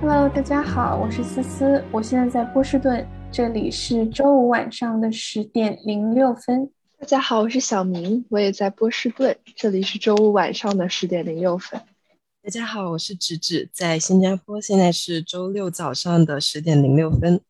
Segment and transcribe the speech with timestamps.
[0.00, 6.68] Hello，大家好，我是思思，我现在在波士顿，这里是周五晚上的十点零六分。
[6.98, 11.80] 大家好，我是小明，我也在波士顿，这里是周五晚上的十点零六分。
[12.42, 17.40] 大家好，我是芷芷，在新加坡，现在是周六早上的十点零六分。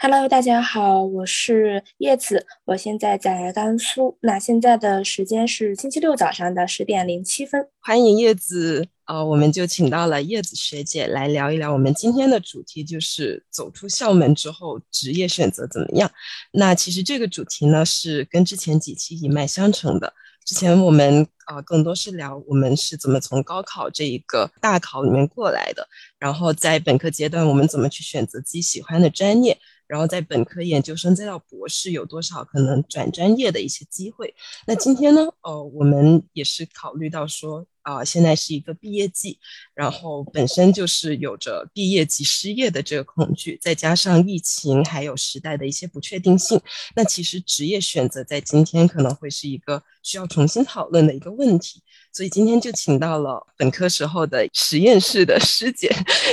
[0.00, 4.16] Hello，大家好，我是叶子，我现在在甘肃。
[4.20, 7.68] 那现在的时间是星期六早上的十点零七分。
[7.80, 11.72] 欢迎叶子，呃，我们就请到了叶子学姐来聊一聊。
[11.72, 16.08] 我们今天的主题就是走出校门之后职业选择怎么样？
[16.52, 20.14] 那其实这个主题呢是跟之前几期一脉相承的。
[20.46, 25.88] 之前我们啊更多是聊我们是怎么从高考这一个大考里面过来的，
[26.20, 29.58] 然后在本科阶段我们怎么去选择自己喜欢的专业。
[29.88, 34.34] 然后在本科、研究生再到博士，有多少可能转专业的一些机会？
[34.66, 35.26] 那今天呢？
[35.40, 39.38] 呃，我们也是考虑到说，啊，现在是一个毕业季，
[39.74, 46.60] 然后本身就是有着毕业即失业的这个恐惧，再加上疫情还有时代的一些不确定性，
[46.94, 51.82] 那其实职业选择在今天可能会是一个需要重新讨论的一个问题。
[52.18, 55.88] 所以今天就请到了本科时候的实验室的师姐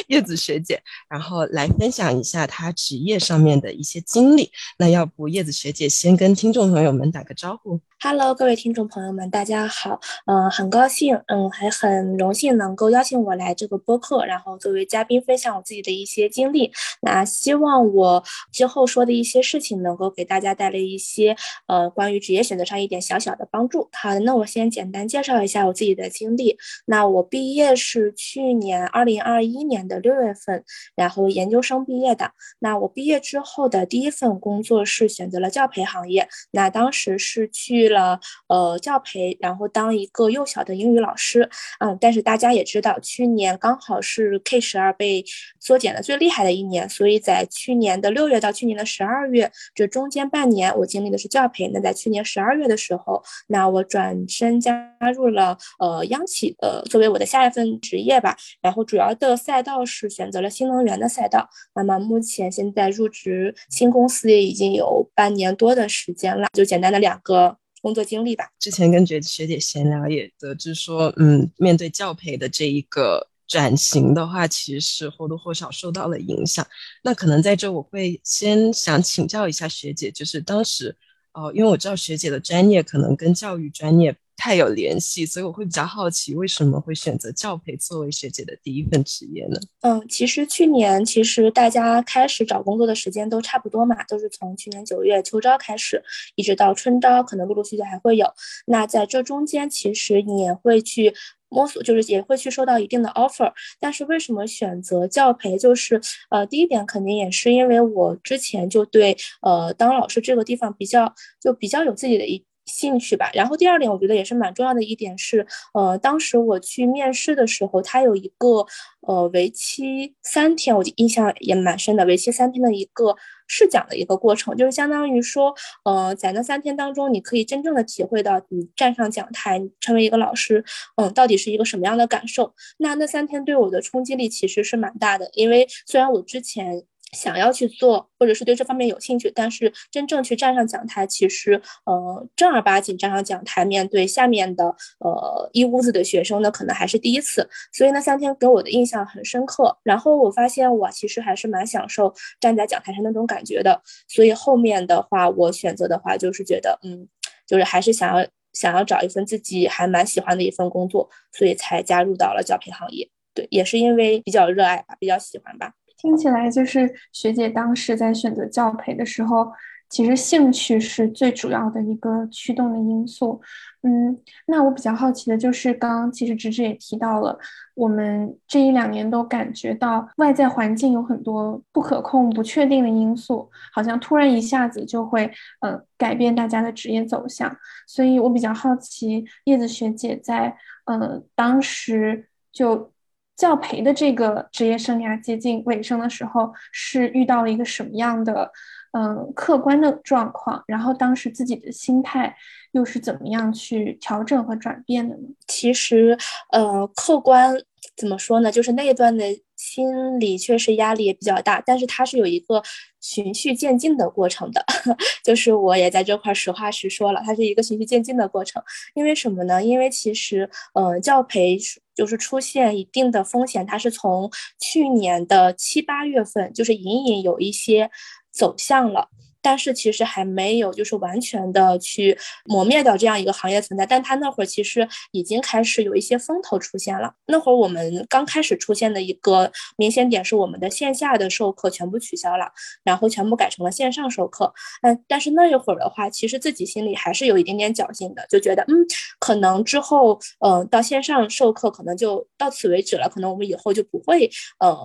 [0.07, 4.49] 叶子学姐，然后来分享一下她职业上面的一些经历。
[4.79, 7.79] 那要不叶子学姐先跟听众朋友们打个招呼。
[7.99, 9.99] Hello，各位听众朋友们，大家好。
[10.25, 16.71] 嗯，很高兴，嗯，还很荣幸能够邀请我来这个播客，然后作为嘉宾分享我自己的一些经历。
[17.01, 21.35] 那希望我之后说的一些事情能够给大家带来一些
[21.67, 23.87] 呃关于职业选择上一点小小的帮助。
[23.93, 26.57] 好的，那我先简单介绍一下我自己的经历。
[26.85, 30.63] 那我毕业是去年二零二一年的六月份，
[30.95, 32.31] 然后研究生毕业的。
[32.59, 36.27] 那我毕业之后的第一份工作是选择了教培行业。
[36.51, 37.89] 那当时是去。
[37.95, 45.23] 了呃教培，然后当一个幼小的英语老师，嗯，但是大家也知道，去年刚好是 K 十二被
[45.59, 51.69] 缩减的最厉害的一年，所以在去年的六月到去年的十二月这中间半年，我经历的是教培。
[51.73, 58.35] 那在去年十二月的时候，那我转身加入了呃央企，呃作为我的下一份职业吧。
[58.61, 61.49] 然后主要的赛道是选择了新能源的赛道。
[61.75, 67.57] 那么目前现在入职新公司也已经有半年多的时间了，就简单的两个。
[67.81, 68.49] 工作经历吧。
[68.57, 76.65] 之前跟学学姐闲聊也得知说，嗯，面对教培的这一个转型的话，其实是或多或少受到了影响。
[77.03, 80.97] 那可能在这，我会先想请教一下学姐，就是当时，
[81.35, 84.15] 呃，因为我知道学姐的专业可能跟教育专业。
[84.37, 89.57] 太有联系，所以我会比较好奇，为什么会选择教培作为学姐的第一份职业呢？
[89.79, 96.03] 嗯，其实去年其实大家开始找工作的时间都差不多嘛，都是从去年九月秋招开始，
[96.35, 98.27] 一直到春招，可能陆陆续续还会有。
[98.65, 101.13] 那在这中间，其实你也会去
[101.55, 103.51] 摸索，就是也会去收到一定的 offer。
[103.79, 105.57] 但是为什么选择教培？
[105.57, 112.43] 就是呃，第一点肯定也是因为我之前就对呃当老师这个地方比较就比较有自己的一。
[112.65, 118.65] 兴趣吧，然后第二点，我觉得也是蛮重要的一点是，呃，当时我去面试的时候，他有一个
[119.01, 123.15] 呃为期三天，我印象也蛮深的，为期三天的一个
[123.47, 125.53] 试讲的一个过程，就是相当于说，
[125.83, 130.63] 呃，在那三天当中，你可以真正的体会到你站上讲台，成为一个老师，
[130.95, 132.53] 嗯，到底是一个什么样的感受。
[132.77, 136.83] 那那三天对我的冲击力其实是蛮大的，因为虽然我之前。
[137.15, 144.65] 想要去做，或者是对这方面有兴趣，但是真正去站上讲台，其实呃正儿八经站上讲台，面对下面的
[144.99, 147.49] 呃一屋子的学生呢，可能还是第一次。
[147.71, 149.77] 所以那三天给我的印象很深刻。
[149.81, 153.81] 然后我发现我其实还是蛮享受站在讲台上那种感觉的。
[154.07, 157.07] 所以后面的话，我选择的话就是觉得，嗯，
[157.47, 163.09] 就是还是想要想要找一份自己还蛮喜欢的一份工作，所以才加入到了教培行业。
[163.33, 165.73] 对，也是因为比较热爱吧，比较喜欢吧。
[166.05, 169.51] 听起来就是学姐当时在选择教培的时候，
[169.89, 173.41] 其实兴趣是最主要的一个驱动的因素。
[173.81, 174.15] 嗯，
[174.45, 177.39] 那我比较好奇的就是，刚刚其实直直也提到了，
[177.73, 185.31] 我们这一两年都感觉到外在环境有很多不可控、不确定的因素，好像突然一下子就会
[185.61, 187.55] 呃改变大家的职业走向。
[187.87, 190.55] 所以我比较好奇，叶子学姐在
[190.85, 192.91] 呃当时就。
[193.35, 198.51] 教培的这个职业生涯接近尾声的时候，是遇到了一个什么样的
[198.91, 200.63] 嗯客观的状况？
[200.67, 202.35] 然后当时自己的心态
[202.71, 205.23] 又是怎么样去调整和转变的呢？
[205.47, 206.17] 其实，
[206.51, 207.55] 呃，客观
[207.97, 208.51] 怎么说呢？
[208.51, 209.25] 就是那一段的。
[209.65, 212.61] 心里确实压力也比较大，但是它是有一个
[213.01, 214.63] 循序渐进的过程的，
[215.25, 218.61] 就是我也在这块实话实说了，它是一个循序渐进的过程。
[218.93, 219.63] 因为什么呢？
[219.63, 221.57] 因为其实，嗯，教培
[221.95, 224.29] 就是出现一定的风险，它是从
[224.59, 227.89] 去年的七八月份，就是隐隐有一些
[228.31, 229.09] 走向了。
[229.45, 233.85] 但是其实还没有，就是完全的去磨灭掉这样一个行业存在。
[233.85, 237.13] 但他那会儿其实已经开始有一些风头出现了。
[237.27, 242.47] 那会儿我们刚开始出现的一个明显点是，我们的线下的授课全部取消了，
[242.83, 244.51] 然后全部改成了线上授课。
[244.81, 248.73] 嗯，但是那一会儿的话，其实自己心里还是有一点点侥幸的，就觉得嗯，
[249.19, 254.27] 可能之后嗯到线上授课可能就到此为止了，可能我们以后就不会
[254.59, 254.75] 呃。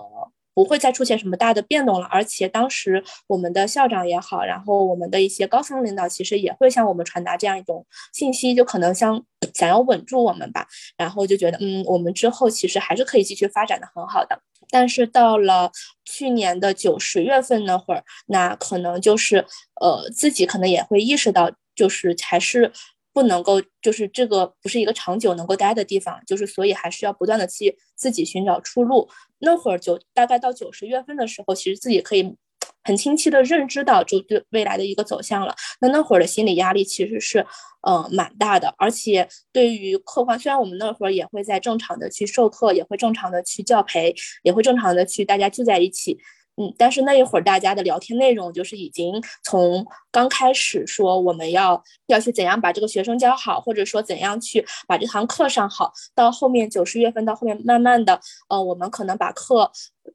[0.55, 9.23] 不会再出现什么大的变动了，而且当时我们的校长也好，然后我们的一些高层领导其实也会向我们传达这样一种信息，就可能想
[9.55, 10.67] 想要稳住我们吧，
[10.97, 14.38] 然后就觉得嗯，我们之后其实还是可以继续发展的很好的。
[14.70, 15.70] 但是到了
[16.05, 19.44] 去年的九十月份那会儿，那可能就是
[19.81, 22.73] 呃自己可能也会意识到，就是还是。
[23.12, 29.09] 不能够，就是这个不是一个长久能够待的地方，就是所以还是要不断的去自己寻找出路。
[29.41, 32.37] 那会儿就大概到九十月份的时候，其实自己可以
[32.85, 35.55] 很清晰的认知到就对未来的一个走向了。
[35.81, 37.45] 那那会儿的心理压力其实是
[37.83, 46.19] 呃蛮大的，而且对于客观，虽然我们那会儿也会在正常的去授课，也会正常的去教培，也会正常的去大家聚在一起。
[46.61, 58.21] 嗯，但是那一会儿大家的聊天内容就是已经从刚开始说我们要要去怎样把这个学生教好，或者说怎样去把这堂课上好，到后面九十月份到后面慢慢的，
[58.51, 59.73] 呃，我们可能把课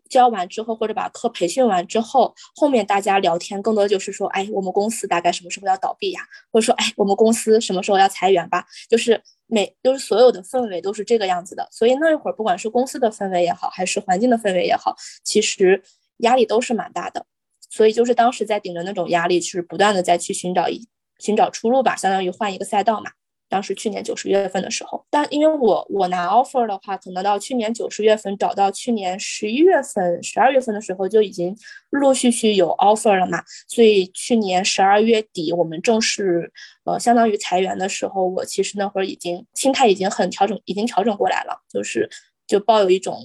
[0.07, 6.21] 教完之后，或者把课培训完之后，后面大家聊天更多就是说，哎，我们公司大概什么时候要倒闭呀？
[6.51, 8.63] 或者说，哎，我们公司什么时候要裁员吧？
[8.87, 11.67] 就是每就是所有的氛围都是这个样子的。
[11.71, 15.81] 所以那一会儿不管是公司的氛围也好，还是环境的氛围也好，其实。
[16.17, 17.25] 压力都是蛮大的，
[17.69, 20.87] 所以就是当时在顶着那种压力，是不断的在去寻找一
[21.19, 23.11] 寻找出路吧，相当于换一个赛道嘛。
[23.47, 31.55] 当时去年九十月份的时候，但因为我我拿 offer 的话，可能到去年九十月份找到去年十一月份、十二月份的时候就已经
[31.91, 33.43] 陆陆续续有 offer 了嘛。
[33.67, 36.51] 所以去年十二月底我们正式
[36.85, 42.09] 呃相当于裁员的时候，我其实那会儿已经心态已经很调整，已经调整过来了，就是
[42.47, 43.19] 就抱有一种。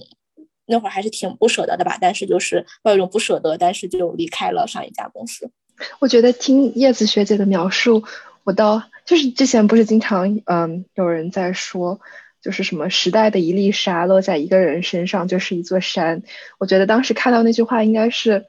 [0.71, 5.51] 那会儿还是挺不舍得的吧，但是就是抱有一种不舍得，但是就离开了上一家公司。
[5.99, 8.03] 我觉得听叶子学姐的描述，
[8.43, 11.99] 我倒就是之前不是经常嗯有人在说，
[12.41, 16.23] 就是什么时代的一粒沙落在一个人身上就是一座山。
[16.57, 18.45] 我觉得当时看到那句话，应该是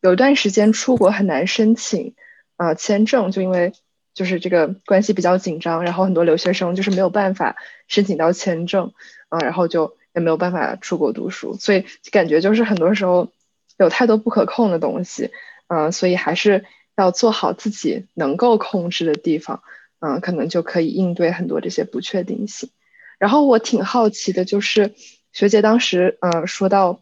[0.00, 2.14] 有一段时间出国很难申请
[2.56, 3.72] 啊签证，就因为
[4.14, 7.56] 就是这个关系比较紧张，然后很多留学生就是没有办法
[7.88, 8.92] 申请到签证
[9.28, 9.96] 啊，然后就。
[10.14, 13.32] 也没有办法出国读书，所以感觉就是很多时候
[13.78, 15.30] 有太多不可控的东西，
[15.68, 16.64] 嗯，所以还是
[16.96, 19.62] 要做好自己能够控制的地方，
[20.00, 22.70] 嗯，可能就可以应对很多这些不确定性。
[23.18, 24.94] 然后我挺好奇的，就是
[25.32, 27.00] 学姐当时，嗯，说到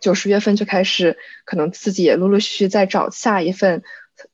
[0.00, 3.84] 九十月份就开始，可能自己也陆陆续续在找下一份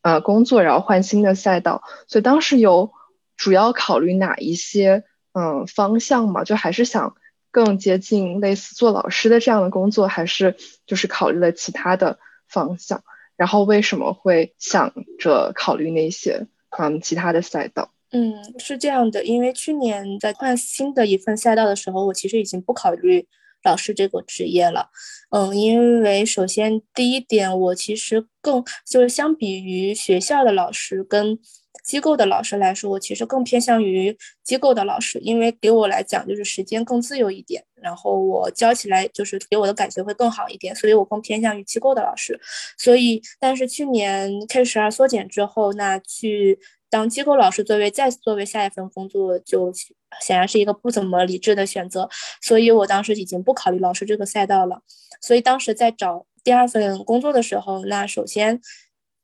[0.00, 2.92] 呃工作，然后换新的赛道，所以当时有
[3.36, 5.04] 主要考虑哪一些
[5.34, 6.42] 嗯方向嘛？
[6.44, 7.14] 就还是想。
[7.56, 10.54] 更接近类似做老师的这样的工作，还是
[10.86, 13.02] 就是考虑了其他的方向？
[13.34, 16.46] 然后为什么会想着考虑那些
[16.78, 17.90] 嗯其他的赛道？
[18.10, 23.26] 嗯，是这样的，因为去年在换新的一份赛道的时候，我其实已经不考虑
[23.64, 24.90] 老师这个职业了。
[25.30, 31.38] 嗯，因为首先第一点，我其实更就是相比于学校的老师跟。
[31.84, 42.38] 机构的老师来说，我其实更偏向于机构的老师，因为给我来讲就是时间更自由一点，然后我教起来就是给我的感觉会更好一点，所以我更偏向于机构的老师。
[42.76, 46.58] 所以，但是去年 K 十二缩减之后，那去
[46.90, 49.72] 当机构老师作为再作为下一份工作，就
[50.20, 52.08] 显然是一个不怎么理智的选择。
[52.42, 54.82] 所以我当时已经不考虑老师这个赛道了。
[55.20, 58.60] 所以当时在找第二份工作的时候，那首先。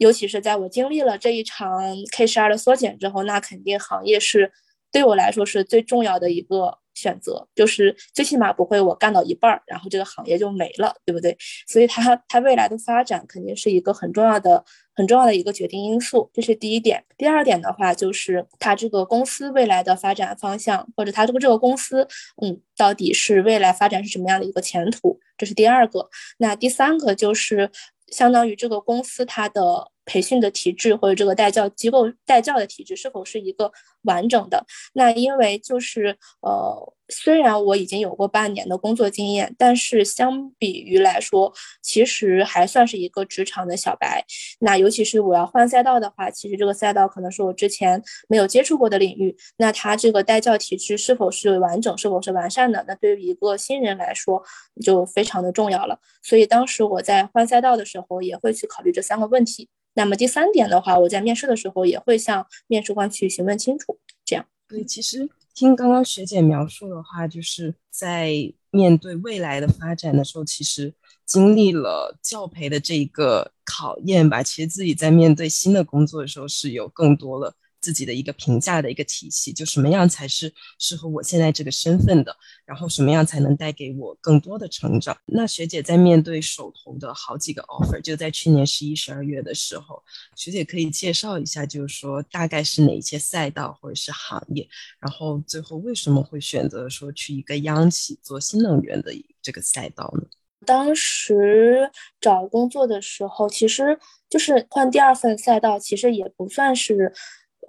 [0.03, 1.81] 尤其是在我经历了这一场
[2.11, 4.51] K 十二的缩减之后，那肯定行业是
[4.91, 11.37] 对我来说是最重要的一个选择，就是最起码不会我干到一半儿，然后这个行业就没了，对不对？
[11.69, 17.05] 所以它它未来的发展肯定是一个很重要的、很重要的一个决定因素，这是第一点。
[17.17, 22.09] 第二点的话，就是它这个公司未来的发展方向，或者它这个这个公司，
[22.43, 26.11] 嗯，到底是未来发展是什么样的一个前途，这是第二个。
[26.39, 27.71] 那第三个就是。
[28.13, 33.71] 相当于这个公司它的培训的体制或者这个带教机构带教的体制是否是一个
[34.03, 34.65] 完整的？
[34.95, 44.25] 那因为就是呃，虽然我已经有过半年的工作经验，但是相比于来说，其实还算是一个职场的小白。
[44.59, 49.37] 那尤其是我要换赛道的话，其实这个赛道可能是我之前没有接触过的领域。
[49.59, 52.85] 那它这个带教体制是否是完整，是否是完善的？
[52.89, 54.43] 那对于一个新人来说
[54.83, 55.99] 就非常的重要了。
[56.23, 59.69] 所以当时我在换赛道的时候，也会去考虑这三个问题。
[59.95, 63.99] 那么第三点的话，我在面试的时候也会向面试官去询问清楚。
[64.25, 68.33] 这样，对，其实听刚刚学姐描述的话，就是在
[68.71, 70.95] 面对未来的发展的时候，其实
[71.27, 74.43] 经历了教培的这个考验吧。
[74.43, 77.55] 其实自己在面对新的工作的时候，是有更多的。
[77.83, 82.35] 自己的一个评价的一个体系，就什么样才是适合我现在这个身份的，
[82.65, 85.15] 然后什么样才能带给我更多的成长。
[85.27, 90.03] 那学姐在面对手头的好几个 offer，就在去年十一、十二月的时候，
[90.37, 94.67] 学姐可以介绍一下，就是说大概是哪一些赛道或者是行业，
[95.01, 99.13] 然后最后为什么会选择说去一个央企做新能源的
[99.43, 100.29] 这个赛道呢？
[100.65, 103.99] 当时找工作的时候，其实
[104.31, 107.13] 就是换第二份赛道，其实也不算是。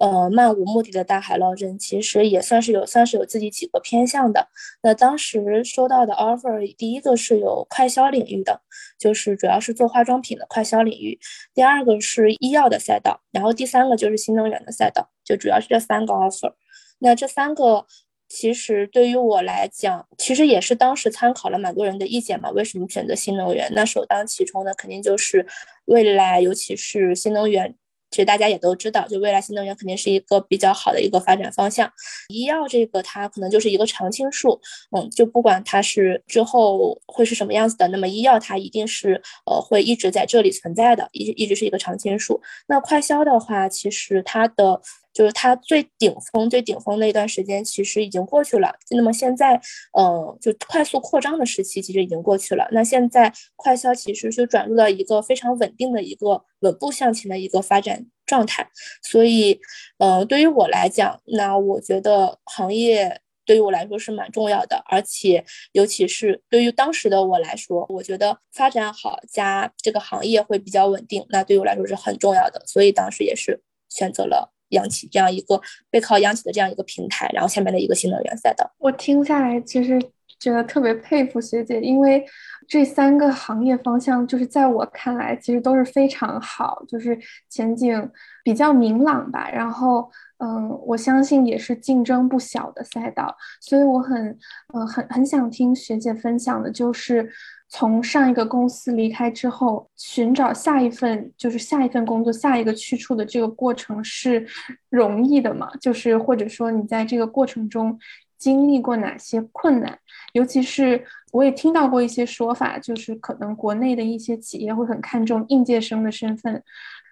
[0.00, 4.48] 呃，漫无目的的大海捞针，其实也算是有，算是有自己几个偏向的。
[4.82, 8.60] 那当时收到的 offer，第一个是有快销领域的，
[8.98, 11.16] 就是主要是做化妆品的快销领域；
[11.54, 16.52] 第二个是医药的赛道，然后第三个就是新能源的赛道，就主要是这三个 offer。
[16.98, 17.86] 那这三个
[18.28, 22.50] 其实对于我来讲，其实也是当时参考了蛮多人的意见嘛。
[22.50, 23.70] 为什么选择新能源？
[23.72, 25.46] 那首当其冲的肯定就是
[25.84, 27.76] 未来，尤其是新能源。
[28.14, 31.90] 其实大家也都知道，就未来新能源肯定是一个比较好的一个发展方向。
[32.28, 34.60] 医药这个它可能就是一个常青树，
[34.96, 42.40] 嗯，就不管它是之后会是什么样子的，那么医药它一定是呃会一直在这里存在的，一一直是一个常青树。
[42.68, 44.80] 那快消的话，其实它的。
[45.14, 48.74] 就是它最顶峰、最顶峰那段时间，其实已经过去了。
[48.90, 49.54] 那么现在，
[49.96, 52.68] 嗯，就快速扩张的时期，其实已经过去了。
[52.72, 58.68] 那现在快销其实就转入了一个非常稳定的一个稳步向前的一个发展状态。
[59.04, 59.60] 所以，
[59.98, 72.64] 嗯，对于我来讲，那我觉得行业对于我来说是蛮重要的，而且尤其是对于当时的我来说，我觉得发展好加这个行业会比较稳定，那对我来说是很重要的。
[72.66, 74.53] 所以当时也是选择了。
[74.74, 79.98] 央企这样一个背靠央企的这样一个平台，然后下面的一个新能源赛道，我听下来其实
[80.38, 82.24] 觉得特别佩服学姐，因为
[82.68, 88.10] 这三个行业方向就是在我看来其实都是非常好，就是前景
[88.44, 89.50] 比较明朗吧。
[89.50, 94.38] 然后，嗯，我相信也是竞争不小的赛道，所以我很，
[94.74, 97.30] 嗯，很很想听学姐分享的就是。
[97.76, 104.46] 从上一个公司离开之后，寻找下一份就是下一份工作，下一个去处的这个过程是
[104.90, 105.68] 容易的吗？
[105.80, 107.98] 就是或者说你在这个过程中
[108.38, 109.98] 经历过哪些困难？
[110.34, 116.62] 尤其是我也听到过一些说法，就是可能国内的一些企业会很看重应届生的身份，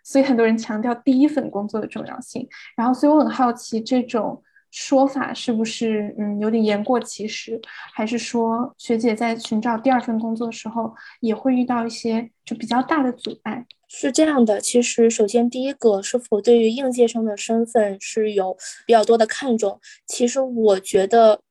[0.05, 2.49] 所以很多人强调第一份工作的重要性。
[2.77, 4.41] 然后，所以我很好奇这种。
[4.73, 7.61] 说法是不是嗯有点言过其实，
[7.93, 13.65] 还是说学姐在寻找第二份工作的时候也会遇到一些就比较大的阻碍？
[13.87, 19.79] 是这样的，其实首先第一个是否对于应届生的身份是有比较多的看重？
[20.07, 21.43] 其实我觉得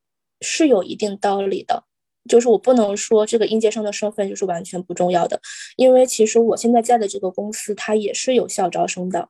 [0.41, 1.83] 是有一定道理的，
[2.27, 5.39] 就是我不能说这个应届生的身份就是完全不重要的，
[5.77, 9.29] 因为其实我现在在的这个公司它也是有校招生的。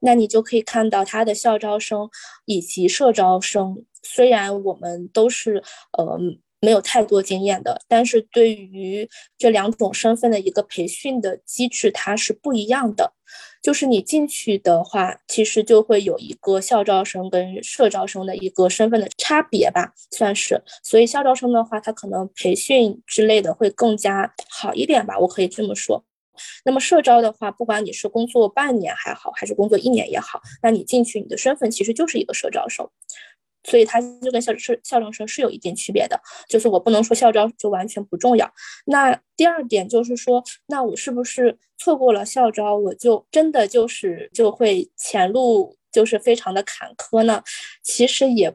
[0.00, 2.08] 那你就可以看到他的校招生
[2.44, 5.62] 以及社招生，虽然我们都是
[5.96, 6.18] 呃
[6.60, 13.12] 没有太多经验的，但是对于这两种身份的一个培训的机制，它是不一样的。
[13.60, 20.62] 就是你进去的话，其实就会有一个校招生跟社招生的一个身份的差别吧，算是。
[20.82, 26.02] 所以校招生的话，他可能培训之类的会更加好一点吧，我可以这么说。
[26.64, 32.88] 那么社招的话，不管你是工作半年还好，还是工作一年也好，那你进去你的身份其实就是一个社招生，
[33.64, 36.20] 所以它就跟校是校招生是有一定区别的。
[36.48, 38.50] 就是我不能说校招就完全不重要。
[38.86, 47.42] 那第二点就是说，那我是不是错过了校招，我就真的就是就会前路就是非常的坎坷呢？
[47.82, 48.54] 其实也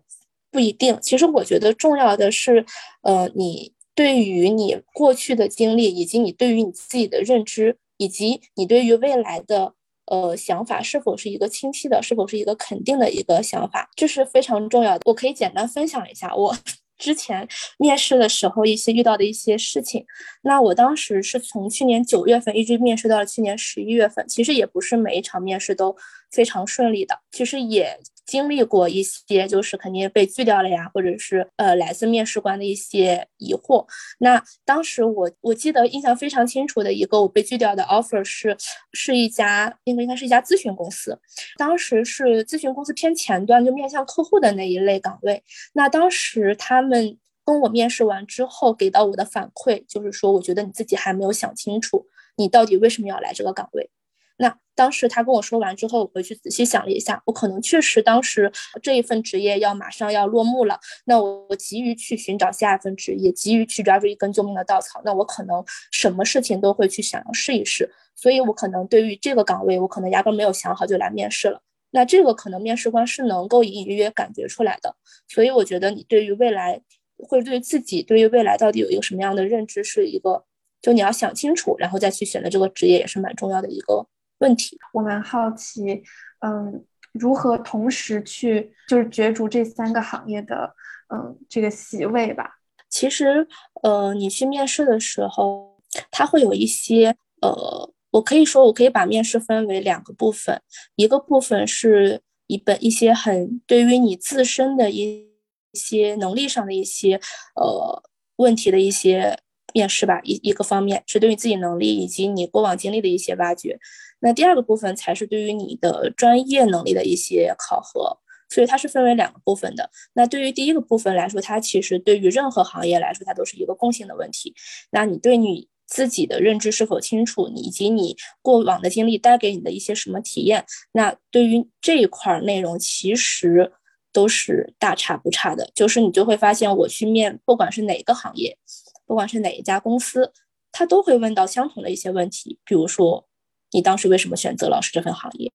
[0.52, 0.98] 不一定。
[1.02, 2.66] 其实我觉得重要的是，
[3.02, 3.74] 呃，你。
[3.96, 9.74] 对于你过去的经历，以及你对于你自己的认知，以及你对于未来的
[10.08, 15.02] 呃想法，是否是一个清晰的，是否是一个肯定的一个想法，这是非常重要的。
[15.06, 16.56] 我可以简单分享一下我
[16.98, 17.48] 之前
[17.78, 20.06] 面试的时候一些遇到的一些事情。
[20.44, 25.96] 那我当时是从去年九月份一直面试到了去年十一月份，其实也不是每一场面试都
[26.34, 27.98] 非常顺利的，其实也。
[28.26, 33.86] 经历过一些，就是肯定被拒掉了呀，或者是呃来自面试官的一些疑惑。
[34.20, 38.56] 那当时我我记得印象非常清楚的一个我被拒掉的 offer 是，
[38.94, 41.20] 是一家应该应该是一家咨询公司，
[41.58, 45.44] 当时是咨询公司偏前端，就面向客户的那一类岗位。
[45.74, 53.90] 那当时他们跟我面试完之后给到我的反馈就是说，我觉得你自己还没有想清楚，你到底为什么要来这个岗位。
[54.38, 71.62] 那当时他跟我说完之后，我回去仔细想了一下，我可能确实当时这一份职业要马上要落幕了，那我急于去寻找下一份职业，急于去抓住一根救命的稻草，那我可能什么事情都会去想要试一试，所以我可能对于这个岗位，我可能压根没有想好就来面试了。
[71.92, 74.96] 那这个可能面试官是能够隐隐约约感觉出来的，
[75.28, 76.82] 所以我觉得你对于未来
[77.20, 80.44] 会对自己对于未来到底有一个什么样的认知，是一个
[80.82, 84.08] 就你要想清楚，然后再去选择这个职业也是蛮重要的一个。
[84.44, 86.04] 问题，我蛮好奇，
[86.40, 86.84] 嗯，
[87.14, 90.76] 如何同时去就是角逐这三个行业的，
[91.08, 92.60] 嗯，这个席位吧。
[92.90, 93.48] 其实，
[93.84, 95.80] 呃，你去面试的时候，
[96.12, 100.62] 它会有一些，呃，我可以说，我可以把面试分为两个部分，
[100.98, 105.32] 一个部分是一本一些很对于你自身的一
[105.74, 107.20] 些能力上的一些，
[107.56, 108.04] 呃，
[108.36, 109.40] 问题的一些
[109.74, 113.80] 面试吧，一一个方面是对于自己能力以及你过往经历的一些挖掘。
[114.20, 118.18] 那第二个部分才是对于你的专业能力的一些考核，
[118.50, 119.90] 所以它是分为两个部分的。
[120.14, 124.56] 那对于第一个部分来说，它其实对于任何行业来说，它都是一个共性的问题。
[124.92, 133.74] 那你对你自己的认知是否清楚，以及你过往的经历带给你的一些什么体验，那对于这一块内容其实
[134.14, 135.70] 都是大差不差的。
[135.76, 138.58] 就是你就会发现，我去面，不管是哪个行业，
[139.06, 140.34] 不管是哪一家公司，
[140.72, 143.28] 他都会问到相同的一些问题，比如说。
[143.76, 145.52] 你当时为什么选择老师这份行业？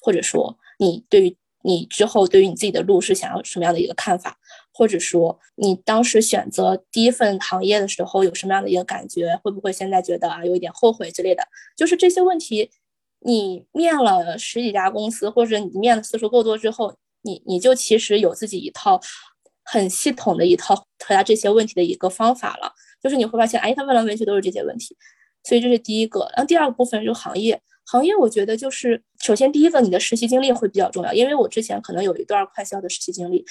[0.00, 4.36] 或者说，你对于你之后对于你自己的路是想要什么样的一个看法？
[4.72, 9.36] 或者说，你当时选择第一份行业的时候有什么样的一个感觉？
[9.44, 11.44] 会不会现在觉得啊有一点后悔之类的？
[11.76, 12.72] 就是这些问题，
[13.20, 19.00] 你面了十几家公司，或者你面的次数够多之后，你你就其实有自己一套
[19.62, 22.72] 很系统的一套回答这些问题的一个方法了。
[23.02, 24.96] 就是你会发现，哎，他问来问去都是这些问题。
[25.44, 27.60] 所以这是第一个，然后第二个部分就是行业。
[27.86, 33.44] 行业我觉得就是首先第一个，你的实习经历会比较重要，因为我之前可能有一段快销的实习经历，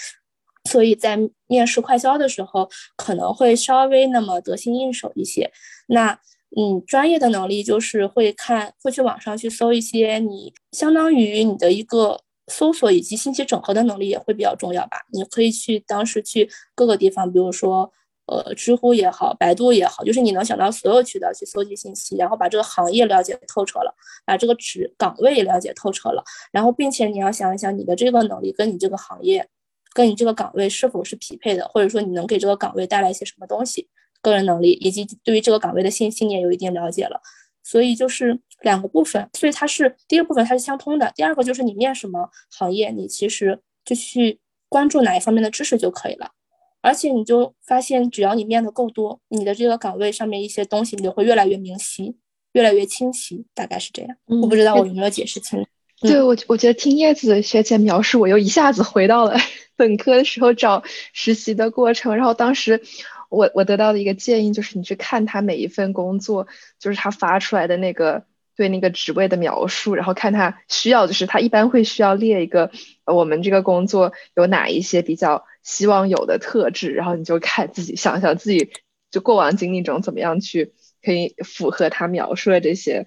[0.69, 5.51] 所以在面试快销的时候可能会稍微那么得心应手一些。
[5.87, 6.19] 那
[6.55, 14.97] 嗯，专业的能力就是会看，会去网上去搜一些，你相当于你的一个搜索以及信息整合的能力也会比较重要吧。
[15.13, 17.91] 你可以去当时去各个地方，比如说。
[18.29, 29.47] 呃，知乎也好，百度也好，就是你能想到所有渠道去搜集信息，然后把这个行业了解透彻了，把这个职岗位了解透彻了，然后并且你要想一想你的这个能力跟你这个行业，
[29.93, 33.87] 跟你这个岗位是否是匹配的，或者说你能给这个岗位带来一些什么东西，
[34.21, 37.21] 个人能力以及对于这个岗位的信息你也有一定了解了，
[37.69, 46.31] 所以就是两个部分，所以它是第一个部分它是相通的，第二个就是你面什么行业，你其实就去关注哪一方面的知识就可以了。
[46.79, 52.15] 而且你就发现，只要你面的够多，你的这个岗位上面一些东西，你就会越来越明晰，
[52.53, 54.15] 越来越清晰，大概是这样。
[54.27, 55.65] 我不知道我有没有解释清。
[55.99, 59.35] 对我，我觉得听叶子学姐描述，我又一下子回到了
[59.75, 62.15] 本科的时候找实习的过程。
[62.15, 62.81] 然后当时
[63.29, 66.47] 我我得到的一个建议就是，你去看他每一份工作，
[66.79, 72.71] 就是他发出来的那个对那个职位的描述，然后看他需要，就是他一般会需要列一个，
[73.05, 75.45] 我们这个工作有哪一些比较。
[75.67, 78.71] 希望有的特质，然后你就看自己想想自己
[79.11, 80.71] 就过往经历中怎么样去
[81.03, 83.05] 可以符合他描述的这些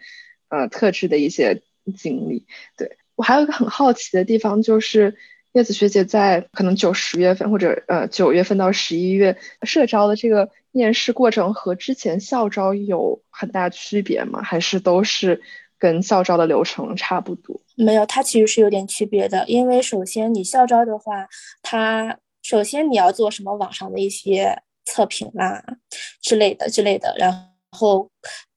[0.50, 1.62] 呃特质的一些
[1.96, 2.44] 经历。
[2.76, 5.16] 对我还有一个很好奇的地方，就是
[5.52, 14.42] 叶子学姐在可能九十月份或者呃九月份到十一月社招的这个面试过程和之前校招有很大区别吗？
[14.42, 15.42] 还是都是
[15.78, 17.60] 跟校招的流程差不多？
[17.76, 21.26] 没有，它其实是有点区别的，因为首先你校招的话，
[21.62, 25.64] 它首先你要做什么网上的一些测评啦
[26.22, 27.32] 之类的之类的，然
[27.70, 28.08] 后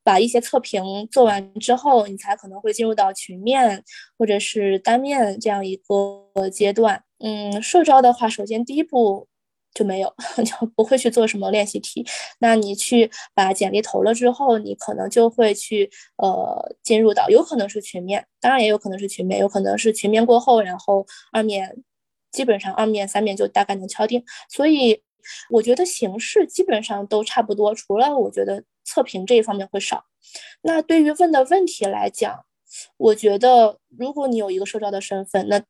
[0.03, 3.83] 把一些测评做完之后，你才可能会进入到群面
[4.17, 7.03] 或者是单面这样一个阶段。
[7.19, 9.27] 嗯，社招的话，首先第一步
[9.73, 10.13] 就没有，
[10.45, 12.05] 就不会去做什么练习题。
[12.39, 21.83] 那你去把简历投了之后，你可能就会去呃进入到，有可能是群面，当然也有可能是群面，有可能是群面过后，然后二面。
[22.33, 25.03] 基本上二面三面就大概能敲定，所以
[25.49, 30.05] 我觉得形式基本上都差不多，除了我觉得测评这一方面会少。
[30.61, 32.45] 那对于问的问题来讲，
[32.97, 35.61] 我觉得如果你有一个社招的身份，那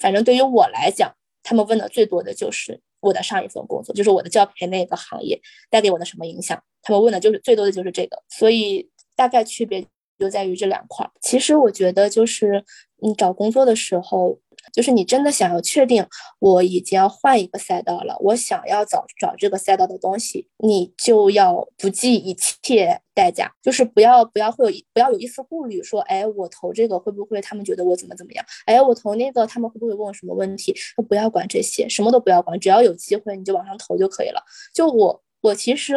[0.00, 5.40] 反正对于我来讲，他们问的最多的就是我的上一份工作，就是我的教培那个行业
[5.70, 9.84] 带给我的什么影响，他们问的就是最多的就是这个，所以大概区别
[10.18, 11.08] 就在于这两块。
[11.20, 12.64] 其实我觉得就是
[13.02, 14.38] 你找工作的时候。
[14.72, 16.06] 就是你真的想要确定
[16.38, 28.44] 我已经要换一个赛道了，我想要找找这个赛道的东西，你就要不计一切代价，就是不要不要会有不要有一丝顾虑，说哎我投这个会不会他们觉得我怎么怎么样？
[28.66, 30.74] 哎我投那个他们会不会问我什么问题？
[30.96, 34.42] 都不要管这些，什么都不要管，只要有机会你就往上投就可以了。
[34.74, 35.22] 就我。
[35.42, 35.94] 我其实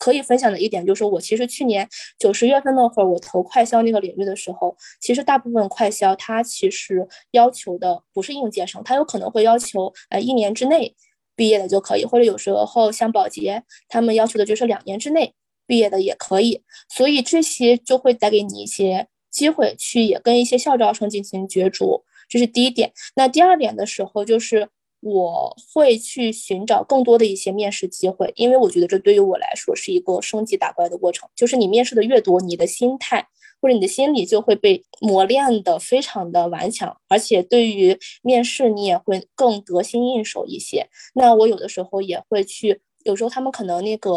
[0.00, 1.86] 可以分享的一点就是，我其实去年
[2.18, 10.96] 九十月份那会儿，我投快销那个领域的时候，其实大部分快销它其实要求的不是应届生，它有可能会要求呃一年之内
[11.36, 15.34] 毕业的就可以，或者有时候像保洁，他们要求的就是两年之内
[15.66, 22.92] 毕业的也可以，所以这些就会带给你一些机会去也跟一些校招生进行角逐，这是第一点。
[23.14, 24.70] 那第二点的时候就是。
[25.00, 31.28] 我会去寻找更多的一些面试机会，因为我觉得这对于我来说是一个升级打怪的过程。
[31.34, 33.26] 就是你面试的越多，你的心态
[33.60, 40.88] 或者你的心理就会被磨练的非常的顽强，而且对于面试你也会更得心应手一些。
[41.14, 44.12] 那我有的时候也会去，有时候他们可能那个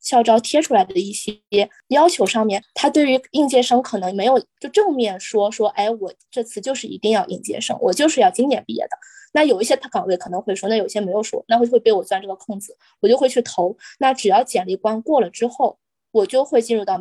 [0.00, 1.38] 校招贴出来的一些
[1.88, 8.90] 要求上面，他对于应届生可能没有就正面说说，哎，我这次就是一定要应届生，我就是要今年毕业的。
[9.32, 13.76] 那有一些他岗位可能会说，那有些没有说，那会会被我钻这个空子，我就会去投。
[13.98, 15.78] 那只要简历关过了之后，
[16.12, 16.98] 我就会进入到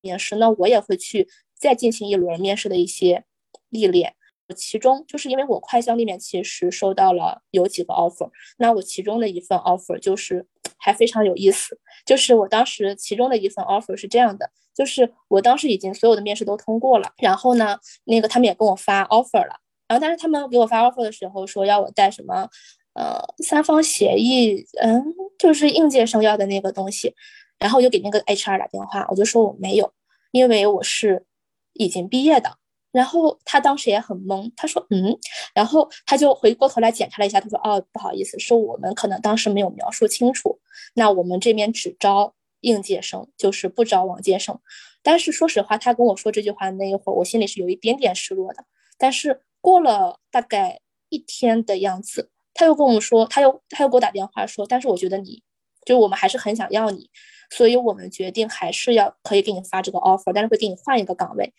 [0.00, 0.36] 面试。
[0.36, 3.24] 那我也会去再进行一轮面试的一些
[3.68, 4.14] 历练。
[4.54, 10.46] 其中就是因为我快销里面其实收到了有几个 offer，那我其中的一份 offer 就是
[10.78, 19.56] 还非常有意思，就是我当时其中的一份 offer 是这样的，就是我当时已经所有的面试都通过了，然后呢，那个他们也跟我发 offer 了。
[19.88, 22.48] 然后，但是他们给我发 offer 的时候说要我带什么，
[22.94, 25.04] 呃，三方协议，嗯，
[25.38, 27.14] 就是应届生要的那个东西。
[27.58, 29.92] 然后我就给那个 HR 打电话，我就说我没有，
[30.32, 31.24] 因为我是
[31.72, 32.56] 已经毕业的。
[32.96, 35.16] 然后他当时也很懵，他说嗯，
[35.54, 40.58] 然后他就回过头来检查了一下，他说哦，不好意思，是我们可能当时没有描述清楚。
[40.94, 44.58] 那我们这边只招应届生，就是不招往届生。
[45.02, 48.64] 但是说实话，他跟我说这句话那一会儿，我心里是有一点点失落的。
[48.98, 49.42] 但是。
[49.62, 55.42] 过了大概一天的样子，他又跟我们说，他又他又给我打电话说，但是我觉得你，
[55.84, 57.10] 就是我们还是很想要你，
[57.50, 61.52] 所以我们决定还是要可以给你发这个 offer，但是会给你换一个岗位，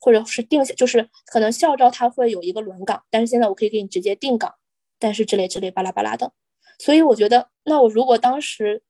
[0.00, 4.54] 或者是定下，就是可能校招他会有一个轮岗，但是现在我可以给你直接定岗，
[4.98, 6.32] 但是之类之类巴拉巴拉的，
[6.78, 8.82] 所以我觉得，那我如果当时。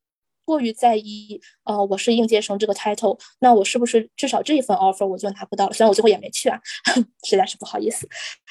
[0.42, 5.72] 过于在意，呃，我是应届生这个 title，那我是不是至少这一份 offer 我就拿不到了？
[5.72, 6.60] 虽然我最后也没去啊，
[7.22, 8.08] 实在是不好意思。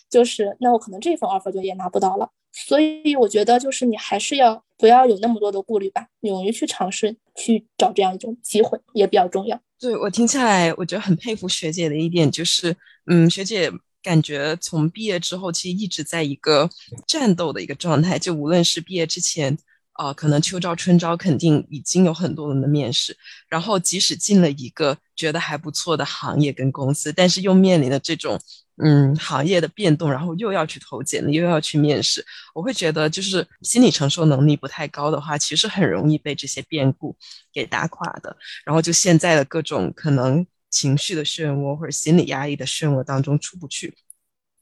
[0.09, 2.29] 就是那我可能这份 offer 就也拿不到了。
[2.53, 9.59] 所以我觉得就是你还是要不要有那么多的顾虑吧，勇于去尝试去找这样一种机会也比较重要。
[9.79, 13.71] 对我听下来，我觉得很佩服学姐的一点就是，嗯，学姐
[14.03, 16.69] 感觉从毕业之后其实一直在一个
[17.07, 19.57] 战斗的一个状态，就无论是毕业之前。
[19.93, 23.17] 啊，可能秋招、春招肯定已经有很多人的面试，
[23.49, 28.39] 然后即使进了一个觉得还不错的行业跟公司，但是又面临着这种
[28.81, 37.15] 嗯行业的变动，然后又要去投简历，又要去面试，我会觉得就是心理承受能力不太高的话，其实很容易被这些变故
[37.53, 38.35] 给打垮的。
[38.65, 43.93] 然后就现在的各种可能情绪的漩涡或者心理压抑的漩涡当中出不去。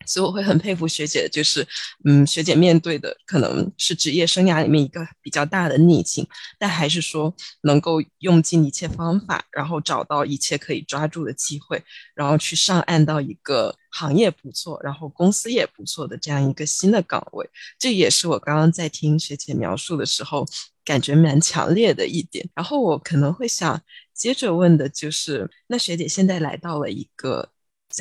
[0.08, 1.68] 所以我会很佩服学姐，就是，
[2.06, 6.26] 嗯，学姐面对的可能是职业生涯里面一个比较大的逆境，
[6.58, 11.84] 但还是说能够用尽一切方法，然后找到一切可以抓住的机会，
[12.16, 17.50] 然后去上岸到一个行业不错，然后公司也不错的这样一个新的岗位。
[17.78, 20.46] 这也是我刚刚在听学姐描述的时候
[20.86, 22.48] 感觉蛮强烈的一点。
[22.56, 23.82] 然后我可能会想
[24.14, 27.50] 接着问的就是，那学姐现在来到了一个。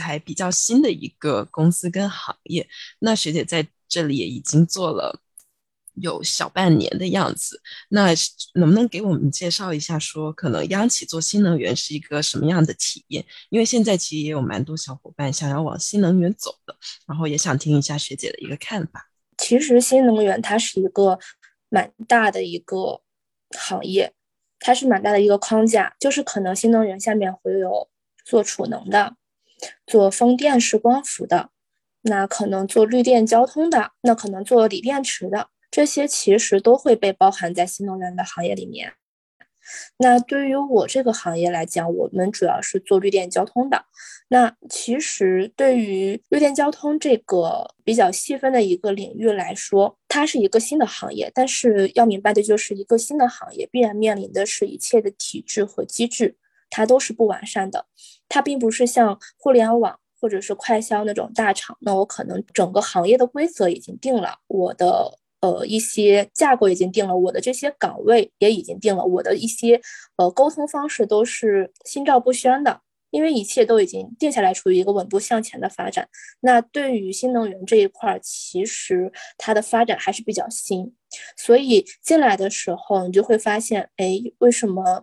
[0.01, 5.21] 还比较新的一个公司跟行业，那学姐在这里也已经做了
[5.95, 8.09] 有小半年的样子，那
[8.55, 13.25] 能不能给我们介绍一下，说可能央企做新能源是一个什么样的体验？
[13.49, 19.09] 因为现在其实也有蛮多小伙伴想要往新能源走的，然后也想听一下学姐的一个看法。
[19.39, 21.19] 其实新能源它是一个
[21.69, 23.01] 蛮大的一个
[23.57, 24.13] 行业，
[24.59, 27.89] 它是蛮大的一个框架，就是可能新能源下面会有
[28.25, 29.17] 做储能的。
[29.87, 31.51] 做风电是光伏的，
[32.03, 38.95] 那可能做绿电交通的，那可能做锂电池的，这些其实都会被包含在新能源的行业里面。
[39.99, 43.85] 那对于我这个行业来讲，我们主要是做绿电交通的。
[44.29, 51.33] 那其实对于绿电交通这个比较细分的一个领域来说，它是一个新的行业。
[51.35, 56.37] 但是要明白的就是，一个新的行业必然面临的是一切的体制和机制，
[56.71, 57.87] 它都是不完善的。
[58.29, 69.81] 它并不是像互联网或者是快销那种大厂，那我可能整个行业的规则已经定了，我的呃一些架构已经定了，我的这些岗位也已经定了，我的一些
[70.17, 72.81] 呃沟通方式都是心照不宣的。
[73.11, 76.07] 因为一切都已经定下来，处于一个稳步向前的发展。
[76.41, 80.93] 那对于新能源这一块，其实它的发展还是比较新，
[81.35, 85.01] 所以进来的时候，你就会发现，哎，为什么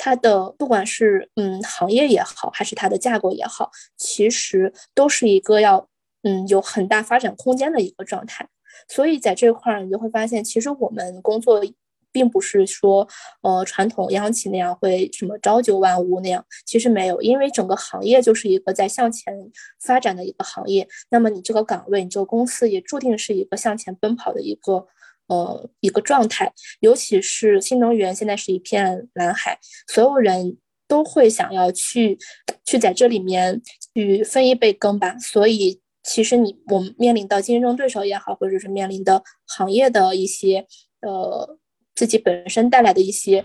[0.00, 5.86] 它的不管是嗯行业也好，还是它的架构也好，其实都是一个要
[6.22, 8.48] 嗯有很大发展空间的一个状态。
[8.88, 11.62] 所以在这块儿，你就会发现，其实我们工作。
[12.12, 13.06] 并不是说，
[13.42, 19.32] 呃，传统央企那样会什么朝九晚五那样，其实没有，因为整个行业就是一个在向前
[19.78, 20.88] 发展的一个行业。
[21.10, 24.88] 那么你这个岗位，你这个公司也注定是一个向前奔跑的一个，
[25.30, 26.52] 呃，一个状态。
[26.80, 32.18] 尤其是新能源现在是一片蓝海，所有人都会想要去，
[32.66, 33.62] 去在这里面
[33.94, 35.16] 去分一杯羹吧。
[35.18, 40.66] 所以，其实你我们面临的竞争对手也好，或者是面临的行业的一些，
[41.00, 41.56] 呃。
[41.96, 43.44] 自己本身带来的一些，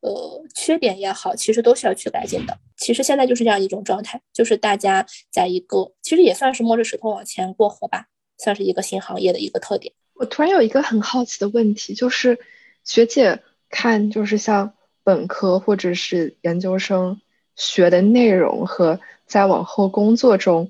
[0.00, 2.56] 呃，缺点也好，其实都是要去改进的。
[2.76, 8.06] 其实现在就是这样一种状态，就是大家在一个，其实也算是摸着石头往前过河吧，
[8.38, 9.92] 算是一个新行业的一个特点。
[10.20, 12.38] 我突然有一个很好奇的问题，就是
[12.84, 17.22] 学姐看，就是像本科或者是研究生
[17.56, 20.68] 学的内容和在往后工作中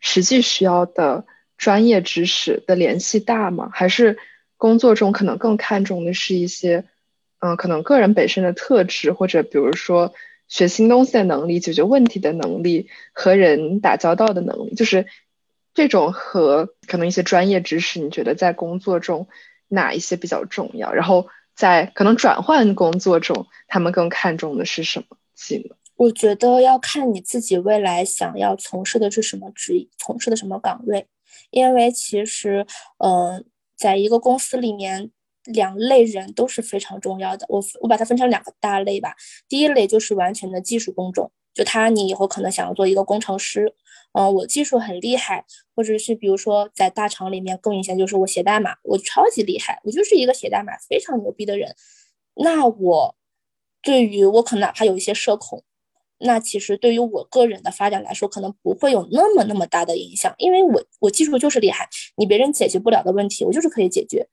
[0.00, 1.24] 实际需要的
[1.56, 3.70] 专业知识的联系大吗？
[3.72, 4.18] 还是？
[4.58, 6.84] 工作中可能更看重的是一些，
[7.38, 10.12] 嗯，可能个人本身的特质，或者比如说
[10.48, 15.06] 学新东西的能力、解决问题的能力、和人打交道的能力，就是
[15.74, 19.28] 这种和可能一些专业知识，你觉得在工作中
[19.68, 20.92] 哪一些比较重要？
[20.92, 25.76] 然后在可能转换工作中，他们更看重的是什么技能？
[25.96, 31.06] 我觉得要看你自己未来想要从事的是什么职，从事的什么岗位，
[31.50, 32.66] 因为其实，
[32.98, 33.44] 嗯。
[33.80, 35.10] 在一个公司里面，
[35.44, 37.46] 两类人都是非常重要的。
[37.48, 39.14] 我我把它分成两个大类吧。
[39.48, 43.72] 第一类就是完全的技术工种，就他你以后可能想要做一个工程师，
[44.12, 45.44] 嗯，我技术很厉害，
[45.74, 51.74] 或者是比如说在大厂里面更明显就是我写代码，我超级厉害，我就是一个写代码非常牛逼的人。
[52.34, 53.16] 那我
[53.82, 55.62] 对于我可能哪怕有一些社恐。
[56.22, 64.28] 那其实对于我个人的发展来说，可能不会有那么那么大的影响，因为我我技术就是厉害，你别人解决不了的问题，我就是可以解决。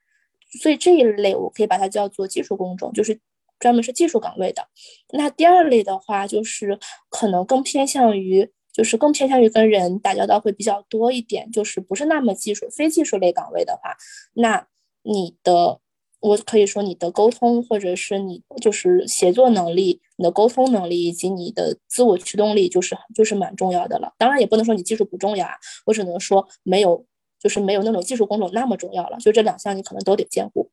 [0.60, 3.18] 所以这一类我可以把它叫做技术工种，就是
[3.58, 4.68] 专门是技术岗位的。
[5.12, 13.94] 那第二类的话，就是可能更偏向于，就是更偏向于跟人打交道会比较多一点，就是不是那么技术、非技术类岗位的话，
[14.32, 14.66] 那
[15.02, 15.80] 你的。
[16.20, 24.12] 我可以说，你的沟通或者是你就是协作能力，你的沟通能力以及你的自我驱动力，就是就是蛮重要的了。
[24.18, 25.52] 当然，也不能说你技术不重要啊，
[25.86, 27.06] 我只能说没有，
[27.38, 29.16] 就是没有那种技术工种那么重要了。
[29.18, 30.68] 就这两项，你可能都得兼顾。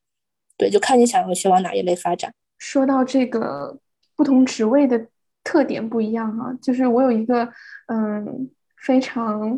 [0.58, 2.34] 对，就看你想要去往哪一类发展。
[2.58, 3.78] 说到这个
[4.16, 5.06] 不同职位的
[5.46, 7.50] 特点不一样啊，就是我有一个
[7.88, 8.50] 嗯
[8.82, 9.58] 非常。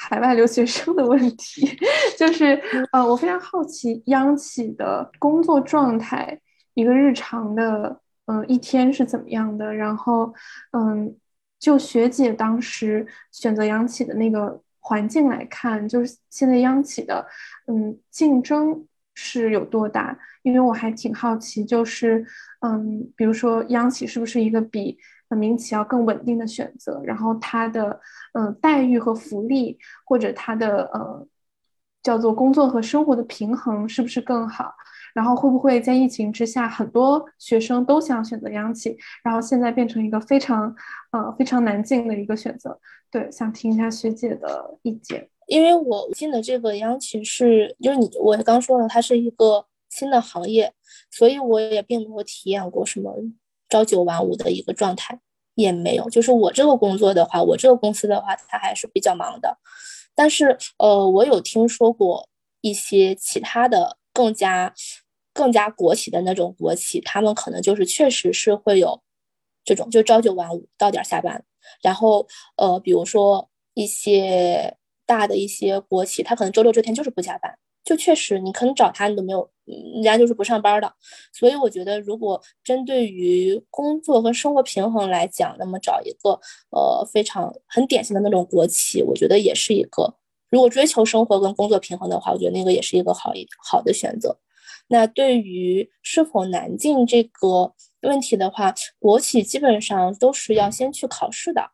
[0.00, 1.68] 海外留学生的问题，
[2.16, 2.44] 就是
[2.92, 6.38] 呃，我非常好奇央企的工作状态，
[6.74, 9.74] 一个日常的嗯一天是怎么样的。
[9.74, 10.32] 然后
[10.70, 11.16] 嗯，
[11.58, 17.26] 就学姐当时选择央企的那个环境来看，就是现在央企的
[17.66, 20.16] 嗯竞争是有多大？
[20.44, 22.24] 因为我还挺好奇，就是
[22.60, 24.96] 嗯，比如说央企是不是一个比。
[25.36, 28.00] 民企要更稳定的选择，然后它的
[28.32, 31.26] 嗯待遇和福利，或者它的呃
[32.02, 34.72] 叫做工作和生活的平衡是不是更好？
[35.14, 40.74] 然后会不会在疫情之下，很多学生都想选择央企，然后现在变成一个非常
[41.10, 42.78] 呃非常难进的一个选择？
[43.10, 45.28] 对，想听一下学姐的意见。
[45.46, 50.72] 因为我进的这个央企是，就是你我刚说了，它是一个新的行业，
[51.10, 53.12] 所以我也并没有体验过什么。
[53.68, 55.20] 朝九晚五的一个状态
[55.54, 59.58] 也没有，就是我这个工作的话，我这个公司的话，它还是比较忙的。
[60.14, 62.28] 但是，呃，我有听说过
[62.60, 64.74] 一些其他的更加
[65.32, 69.00] 更加国企的那种国企，他们可能就是确实是会有
[69.64, 71.44] 这种就朝九晚五到点下班。
[71.82, 72.26] 然后，
[72.56, 74.76] 呃，比如说一些
[75.06, 80.92] 大的一些国企，他可能周六周天就是不加班，就确实你可能找他你都没有，人家就是不上班的。
[81.32, 86.30] 所以我觉得，如果针对于工作和生活平衡来讲，那么找一个
[86.70, 90.16] 呃非常很典型的那种国企，我觉得也是一个。
[90.50, 94.38] 如果追求生活跟工作平衡的话，我觉得那个也是一个好一好的选择。
[94.88, 101.70] 那对于是否难进这个问题的话，国企基本上都是要先去考试的。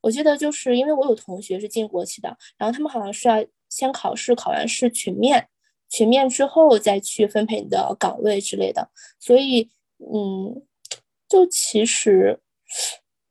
[0.00, 5.48] 我记得就是因为我有同学是进国企的，然后他们好像是要先考试，考完试群面，
[5.88, 8.90] 群面之后再去分配你的岗位之类的。
[9.18, 10.62] 所以，嗯，
[11.26, 12.40] 就其实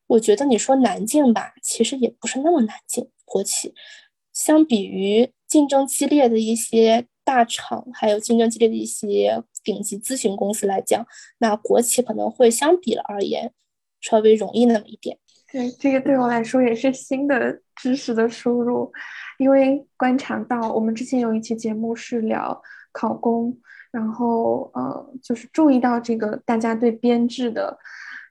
[0.08, 3.76] 我觉得你说难进吧，其实也不是那么难进国企。
[4.34, 11.06] 相比于竞争激烈的一些大厂，还有竞争激烈的一些顶级咨询公司来讲，
[11.38, 13.54] 那国企可能会相比而言
[14.00, 15.20] 稍微容易那么一点。
[15.52, 18.92] 对，这个对我来说也是新的知识的输入，
[19.38, 22.62] 因为观察到我们之前有一期节目是聊
[22.92, 23.58] 考公，
[23.92, 27.78] 然后呃，就是注意到这个大家对编制的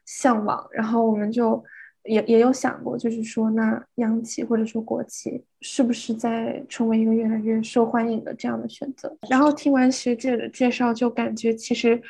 [0.07, 1.63] 向往，然后我们就。
[2.05, 9.15] 也也有想过，就是说，那央企或者说国企是不是在成为一个越来越受欢迎的这样的选择？
[9.29, 12.01] 然后听完学姐的介绍，就感觉其实，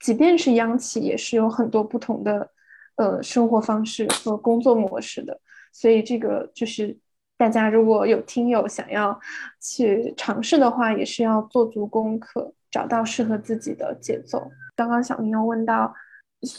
[0.00, 2.50] 即便是央企，也是有很多不同的
[2.98, 5.40] 呃生活方式和工作模式的。
[5.72, 6.96] 所以这个就是
[7.36, 9.18] 大家如果有听友想要
[9.62, 14.50] 去尝试的话，也是要做足功课，找到适合自己的节奏。
[14.76, 15.94] 刚刚小明又问到。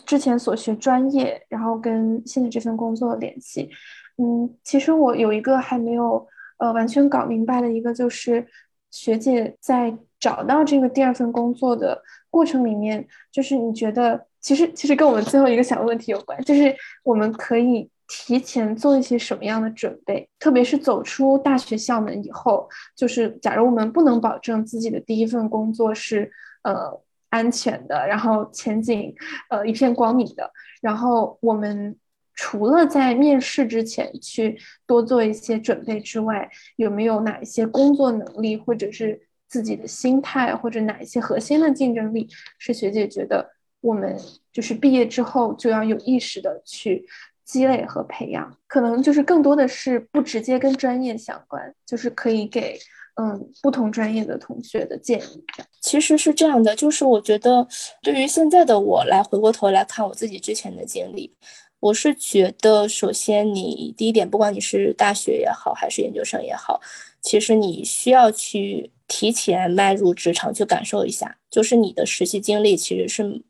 [0.06, 3.70] 之前所学专业，然后跟现在这份工作联系，
[4.18, 8.46] 嗯，其实我有一个还没有呃完全搞明白的一个，就是
[8.92, 26.32] 学姐在找到这个第二份工作的过程里面，就是你觉得其实其实跟我们最后一个小问题有关，就是我们可以提前做一些什么样的准备，特别是走出大学校门以后，就是假如我们不能保证自己的第一份工作是
[26.64, 27.02] 呃。
[27.32, 29.14] 安全的，然后前景
[29.52, 30.52] 呃一片光明的。
[30.82, 31.96] 然后我们
[32.34, 43.50] 除了在面试之前去多做一些准备之外，有没有哪一些工作能力，或者是自己的心态，或者哪一些核心的竞争力，是学姐觉得
[43.82, 44.18] 我们
[44.54, 47.06] 就是毕业之后就要有意识的去
[47.44, 48.56] 积累和培养？
[48.68, 52.80] 可能就是更多的是不直接跟专业相关，就是可以给。
[53.22, 55.44] 嗯，不同专业的同学的建议，
[55.82, 57.68] 其实是这样的，就是我觉得
[58.02, 61.36] 对于现在的我来回过头来看我自己之前的经历，
[61.82, 66.80] 我是觉得，首先你第一点，不管你是大学也好，还是研究生也好，
[67.22, 73.44] 其实你需要去提前迈入职场去感受一下，就是你的实习经历其实是。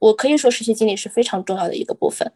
[0.00, 2.30] 我可以说，实习经历是非常重要的一个部分，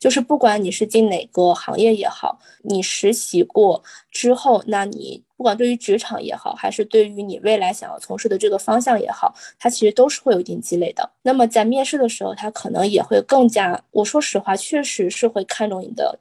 [0.00, 11.08] 就是不管你是进哪个行业也好，你实习过之后，那你不管对于职场也好，还是对于你未来想要从事的这个方向也好，它其实都是会有一定积累的。
[11.22, 16.18] 那么在面试的时候，他可能也会更加，我说实话，确实是会看重你的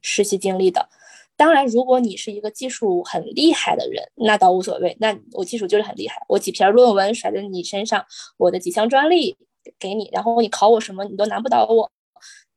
[0.00, 0.88] 实习经历的。
[1.36, 8.04] 当然，如果你是一个技术很厉害的人，那倒无所谓，那我技术就是很厉害，我几篇论文甩在你身上，
[8.36, 9.36] 我的几项专利。
[9.80, 11.90] 给你，然后你考我什么，你都难不倒我。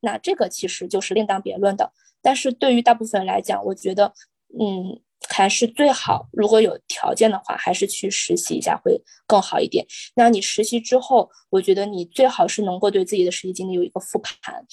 [0.01, 1.91] 那这个其实就是另当别论的。
[2.21, 4.13] 但是对于大部分人来讲，我觉得，
[4.59, 9.83] 嗯，还是最好，如果有条件的话，还是去实习一下会更好一点。
[10.13, 14.63] 那你实习之后，我觉得你最好是能够对自己的实习经历有一个复盘，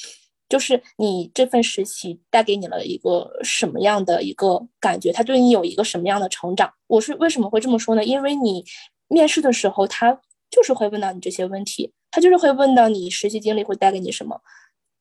[0.49, 6.73] 就是你这份实习带给你了一个什么样的一个感觉，它对你有一个什么样的成长。
[6.87, 8.05] 我是为什么会这么说呢？
[8.05, 8.65] 因为你
[9.09, 11.93] 面试的时候，他就是会问到你这些问题。
[12.13, 14.41] 他就是会问到你实习经历会带给你什么，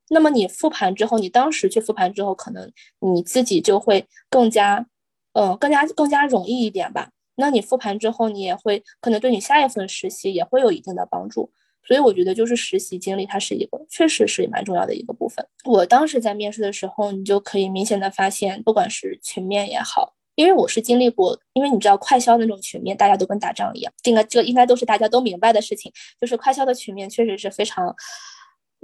[0.09, 4.85] 那么你复盘之后，你当时去复盘之后，可能你自己就会更加，
[5.31, 7.09] 呃，更加更加容易一点吧。
[7.35, 11.51] 那你复盘之后，你也会可能对你下一份实习也会有一定的帮助。
[11.85, 15.45] 所以我觉得就是实习经历，它是一个确实是蛮重要的一个部分。
[15.65, 20.13] 我当时在面试的时候，你就可以明显的发现，不管是群面也好。
[20.35, 25.89] 因为我是经历过，因为你知道快销那种群面，大家都跟打仗一样，这个这应该都是大家都明白的事情。
[26.19, 27.95] 就是快销的群面确实是非常，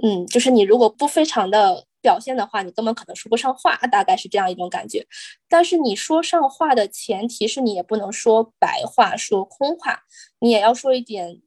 [0.02, 5.06] 嗯，就是你如果不非常的表现的话，你根本可能说不上话，大概是这样一种感觉。
[5.46, 10.00] 但是你说上话的前提是你也不能说白话，说空话，
[10.40, 11.38] 你也要说一点，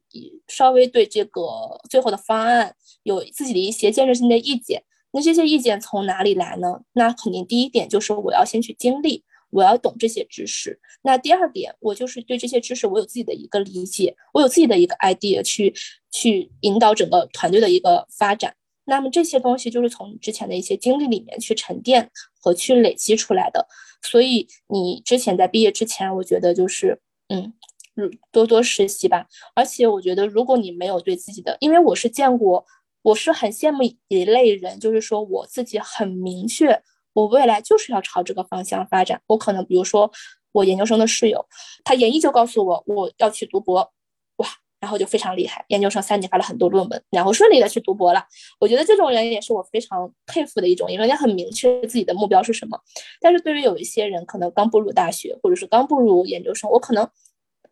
[0.48, 1.42] 稍微对这个
[1.90, 4.82] 最后的方案有自己的一些建设性的意见。
[5.12, 6.80] 那这些意见从哪里来呢？
[6.92, 9.24] 那肯定第一点就是我要先去经历。
[9.50, 10.78] 我要懂这些知识。
[11.02, 15.72] 那第二点，我就是对这些知识，我有自己的一个理解，我有自己的一个 idea 去
[16.10, 18.54] 去引导整个团队的一个发展。
[18.84, 22.10] 那么这些东西就是从之前的一些经历里面去沉淀
[22.40, 23.66] 和去累积出来的。
[24.02, 27.54] 所以你之前在毕业之前，我觉得就是，嗯，
[27.96, 29.26] 嗯多多实习吧。
[29.54, 32.64] 而且我觉得，如果你没有对自己的，因为我是见过，
[33.02, 36.82] 我是很羡慕一类人，就是说我自己很明确，
[37.12, 39.20] 我未来就是要朝这个方向发展。
[39.26, 40.10] 我可能比如说
[40.52, 41.46] 我研究生的室友，
[41.84, 43.92] 他研一就告诉我我要去读博，
[44.36, 44.48] 哇。
[44.78, 48.22] 然后就非常厉害，研究生三年发了很多论文，然后顺利的去读博了。
[48.60, 52.78] 我觉得这种人也是我非常佩服的一种，因为人家很明确自己的目标是什么。
[53.18, 57.08] 但是对于有一些人，可能刚步入大学，或者是刚步入研究生，我可能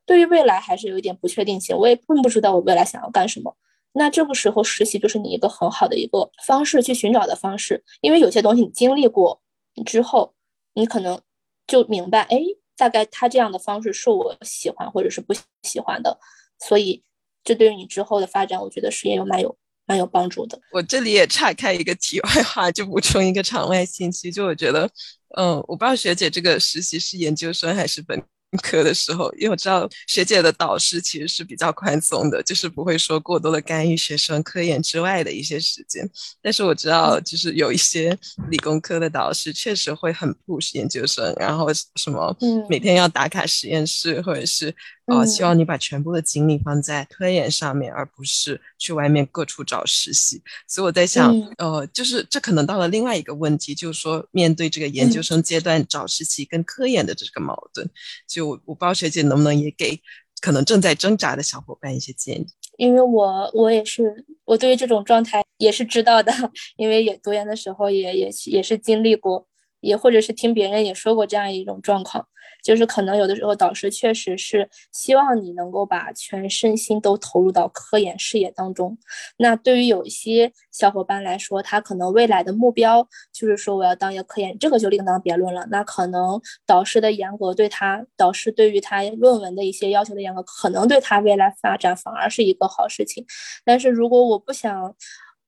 [0.07, 3.57] 对于未来还是有一点不确定性，我也并不知道我未来想要干什么。
[3.93, 9.41] 那这个时候实习就是你一个很好的一个方式去寻找的方式，因为有些东西你经历过
[9.87, 10.35] 之后，
[10.75, 11.21] 你可能
[11.67, 12.39] 就明白，哎，
[12.77, 15.33] 大概他这样的方式是我喜欢或者是不
[15.63, 16.19] 喜欢的。
[16.59, 17.03] 所以，
[17.45, 20.61] 这对于你之后的发展，我觉得是也有蛮有蛮有帮助的。
[20.73, 24.91] 我这里也岔开一个题外话，就补充一个场外信息，就我觉得，
[25.37, 28.21] 嗯，我不知道学姐这个实习是研究生还是本。
[28.63, 36.09] 课的时候，因为我知道学姐的导师其实是比较宽松的，就是不会说过多的干预学生科研之外的一些时间。
[36.43, 38.17] 但是我知道，就是有一些
[38.51, 42.37] 理工科的导师确实会很 push 研究生，然后什么
[42.69, 44.75] 每天要打卡实验室，或者是
[45.07, 50.41] 呃希望你把全部的精力放在科研上面，而不是去外面各处找实习。
[50.69, 57.91] 所以我在想，呃，就是这可能到了另外一个问题，就是说面对这个研究生阶段找实习跟科研的这个矛盾，
[58.29, 58.45] 就。
[58.45, 59.99] 我我不知道学姐能不能也给
[60.43, 62.47] 可能正在挣扎的小伙伴一些建议，
[62.77, 66.31] 因为我我也是我对于这种状态也是知道的，
[66.77, 69.47] 因为也读研的时候也也也是经历过，
[69.85, 72.27] 也或者是听别人也说过这样一种状况。
[72.63, 78.97] 就是可能有的时候导师确实是希望你能够把全身心都投入到科研事业当中。
[79.37, 85.67] 那对于有一些小伙伴来说，他可能未来的目标就是说我要当一个科研，这个就另当别论了。
[85.71, 93.27] 那可能导师的严格对他，导师对于他论文的一些要求的严格，可能对他未来发展反而是一个好事情。
[93.63, 94.95] 但是如果我不想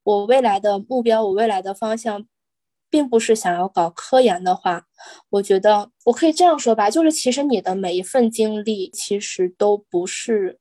[0.03, 2.26] 我未来的目标，我未来的方向。
[2.91, 4.84] 并不是想要搞科研的话，
[5.30, 10.59] 我觉得我可以这样说吧，就是其实你的每一份经历其实都不是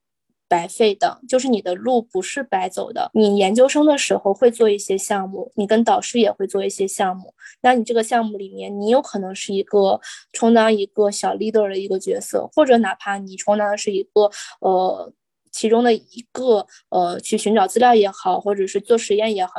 [0.47, 3.09] 白费的，就是你的路不是白走的。
[3.13, 9.99] 你研究生的时候会做一些项目，你跟导师也会做一些项目，那你这个项目里面，你有可能是一个
[10.33, 15.11] 充当一个小 leader 的一个角色，或者哪怕你充当的是一个呃
[15.51, 19.53] 其中的一个呃去寻找资料也好，或者是做实验也好。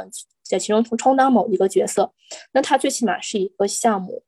[0.49, 2.12] 在其中充当某一个角色，
[2.53, 4.22] 那他最起码是一个项目。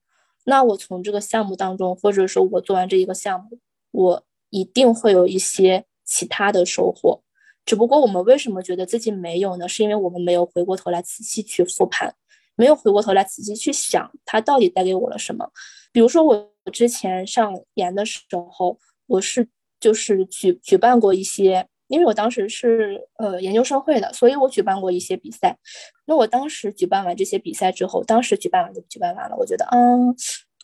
[0.45, 3.59] 那我从这个项目当中，或者说我做完这一个项目，
[3.91, 7.23] 我一定会有一些其他的收获。
[7.65, 9.69] 只不过我们为什么觉得自己没有呢？
[9.69, 12.15] 是因为我们没有回过头来仔细去复盘，
[12.57, 15.51] 没有回过头来仔细去想它到底带给我了什么。
[15.93, 19.49] 比如说我之前上研的时候，我是
[19.79, 21.69] 就是举举办过一些。
[21.89, 25.59] 因为我当时是呃研究生会的，所以我举办过一些比赛。
[26.07, 29.37] 那我当时举办完这些比赛之后，当时举办完就举办完了。
[29.37, 30.15] 我觉得，嗯，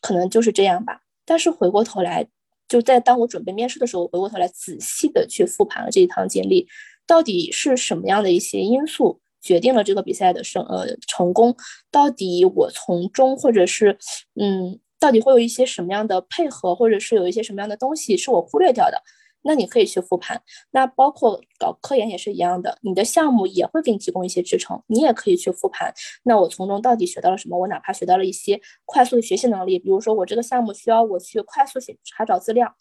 [0.00, 1.00] 可能就是这样吧。
[1.24, 2.26] 但是回过头来，
[2.68, 6.68] 就在当我准备面试的时候，回过头来仔细的去复盘了这一趟经历，
[7.06, 11.56] 到底是什么样的一些因素决定了这个比赛的成呃成功？
[11.90, 13.98] 到底我从中或者是
[14.38, 19.02] 嗯，到底会有一些什么样的配合，或者是有一些什么样的东西是我忽略掉的？
[19.44, 25.92] 那你可以去复盘，那包括搞科研也是一样的，你的项目也会给你提供一些支撑，你也可以去复盘。
[26.24, 27.58] 那我从中到底学到了什么？
[27.58, 32.74] 我哪怕学到了一些快速的学习能力，比如说我这个项目需要我去快速写查找资料，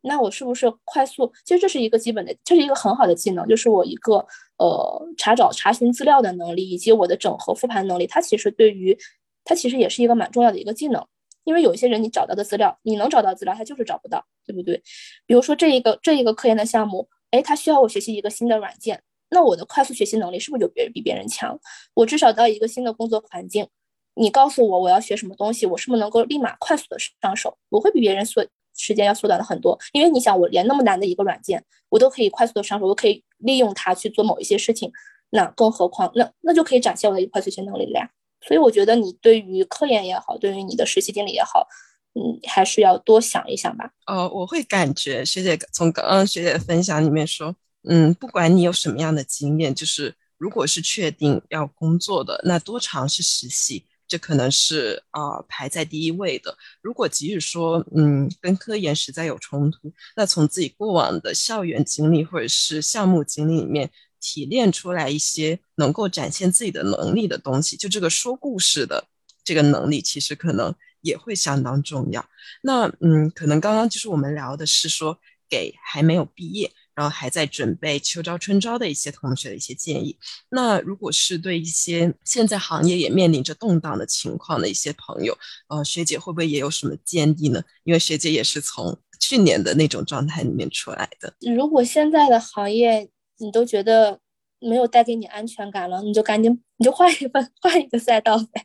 [0.00, 1.30] 那我是不是快速？
[1.44, 8.96] 其实这是一个基本的，这是一个很好的技能，就是我一个呃查找查询资料的能力，以及我的整合复盘能力，它其实对于
[9.44, 11.06] 它其实也是一个蛮重要的一个技能。
[11.46, 14.82] 因为有一些人，你找到的资料，你能找到资料，他就是找不到，对不对？
[15.26, 21.56] 比如说这一个这一个科研的项目，哎，他需要我学习一个新的软件，那我的快速学习能力是不是就别比别人强？
[21.94, 23.68] 我至少到一个新的工作环境，
[24.14, 27.56] 你告诉我我要学什么东西，我是不是能够立马快速的上手？
[27.68, 28.44] 我会比别人缩
[28.74, 29.78] 时间要缩短了很多。
[29.92, 34.90] 因为你想，我连那么难的一个软件，我都可以快速的上手，我可以利用它去做某一些事情，
[35.30, 38.10] 那更何况那那就可以展现我的快速学习能力了呀。
[38.46, 41.66] 所以我觉得你对于科研也好，对于你的实习经历也好，
[42.14, 43.90] 嗯，还是要多想一想吧。
[44.06, 47.54] 呃，我会感觉学姐从刚刚学姐的分享里面说，
[47.88, 56.56] 嗯，不管你有什么样的经验，就是如果是确定要工作的，那多尝试实习，这可能是啊排在第一位的。
[56.80, 63.90] 如果即使说，嗯，跟科研实在有冲突，那从自己过往的校园经历或者是项目经历里面。
[64.20, 69.06] 提炼出来一些能够展现自己的能力的东西，就这个说故事的
[69.44, 72.24] 这个能力，其实可能也会相当重要。
[72.62, 80.18] 那嗯，可能刚刚就是我们聊的是说给还没有毕业，然后还在准备秋招、春招的一些同学的一些建议。
[80.50, 85.36] 那如果是对一些现在行业也面临着动荡的情况的一些朋友，
[85.68, 87.62] 呃，学姐会不会也有什么建议呢？
[87.84, 91.32] 因为学姐也是从去年的那种状态里面出来的。
[91.54, 93.08] 如果现在的行业
[93.38, 94.18] 你都觉得
[94.60, 98.62] 没有带给你安全感了，你就赶紧你就换一份 换一个赛道呗。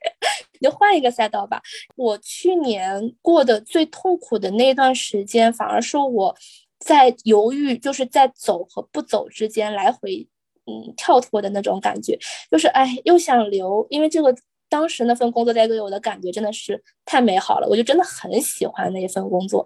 [0.60, 1.60] 你就换一个赛道吧。
[1.96, 6.36] 我去年过的最痛苦的那段时间，反而是我
[6.80, 10.28] 在犹豫，就是在走和不走之间来回，
[10.68, 12.18] 嗯，跳脱的那种感觉。
[12.52, 14.36] 就是哎，又想留，因为这个
[14.70, 19.66] 当时那份工作带给我的感觉真的是太美好了，我就真的很喜欢那一份工作。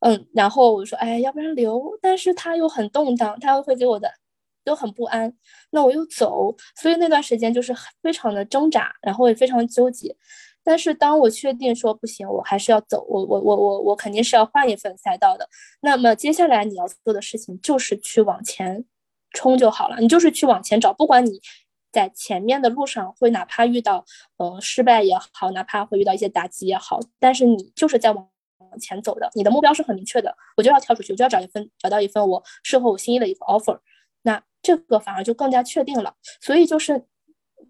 [0.00, 4.08] 嗯，然后我说，哎，要不然留，但是他又很动荡，他又会给我的。
[4.68, 5.32] 都很不安，
[5.70, 10.14] 那我又走，所以那段时间就是非常的挣扎，然后也非常纠结。
[10.62, 15.48] 但是当我确定说不行，我还是要走，我我我我我肯定是要换一份赛道的。
[15.80, 18.84] 那么接下来你要做的事情就是去往前
[19.32, 21.40] 冲就好了，你就是去往前找，不管你
[21.90, 24.04] 在前面的路上会哪怕遇到
[24.36, 28.28] 呃失败也好，哪怕会遇到一些打击也好，但是你就是在往
[28.78, 33.78] 前走的，你的目标是很明确的，我就要跳出去，我就要找一份找到一份我适合我心意的一个 offer。
[34.68, 37.06] 这个反而就更加确定了，所以就是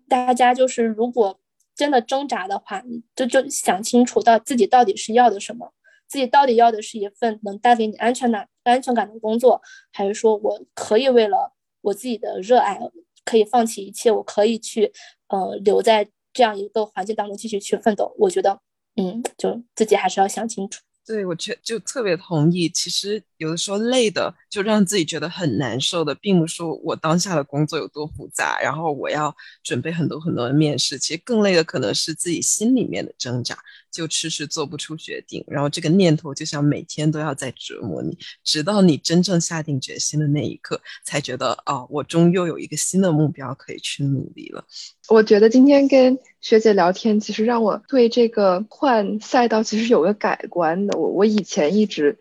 [0.09, 1.39] 大家就是如果
[1.77, 2.83] 真的挣扎的话，
[3.15, 5.73] 就就想清楚到自己到底是要的什么，
[6.09, 12.81] 自己到底要的是一份能带给你安全感、安全感的工作，还是说我可以为了我自己的热爱，
[13.25, 14.93] 可以放弃一切，我可以去
[15.29, 18.13] 呃留在这样一个环境当中继续去奋斗。
[18.19, 18.59] 我觉得，
[18.97, 20.83] 嗯，就自己还是要想清楚。
[21.09, 22.69] 对，我确就特别同意。
[22.69, 30.99] 其实有的时候累的，就让自己觉得很难受的，并不是说我当下的工作有多复杂，然后我要准备很多很多的面试。
[30.99, 33.57] 其实更累的可能是自己心里面的挣扎，
[33.91, 35.43] 就迟迟做不出决定。
[35.49, 44.63] 然后这个念头就像每天都要在折磨你，直到你真正下定决心的那一刻，才觉得哦，我终于又有一个新的目标可以去努力了。
[45.09, 50.99] 我觉得今天跟学姐聊天，其实让我对这个换赛道其实有个改观的。
[50.99, 52.19] 我我以前一直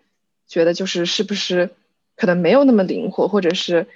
[0.47, 1.71] 觉得就是是不是
[2.15, 3.88] 可能没有那么灵活，或者是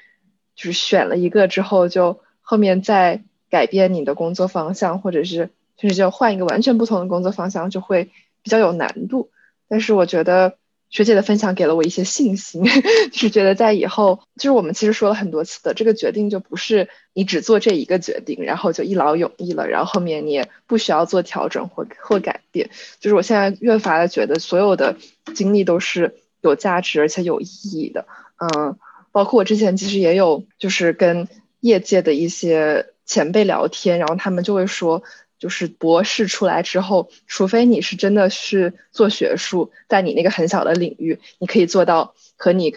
[0.56, 8.10] 就是选了一个之后就后面再改变你的工作方向，或者是甚至就换一个完全不同的工作方向，就会
[8.44, 9.30] 比较有难度。
[9.70, 10.58] 但是我觉得。
[10.92, 12.64] 学姐的分享给了我一些信心，
[13.12, 22.70] 就是觉得在以后，就是我们其实说了很多次的，这个决定就不是你只做这一个决定，然后就一劳永逸了，然后后面你也不需要做调整或或改变。
[23.00, 24.98] 就是我现在越发的觉得，所有的
[25.34, 28.06] 经历都是有价值而且有意义的。
[28.38, 28.78] 嗯，
[29.14, 31.30] 包括我之前其实也有，就是跟
[31.62, 35.04] 业界的一些前辈聊天，然后他们就会说。
[35.42, 42.76] 就是博士出来之后，除非你是真的是做学术，在你那个很小的领域，你可以做到和你